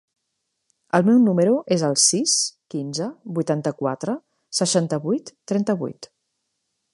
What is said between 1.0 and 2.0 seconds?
meu número es el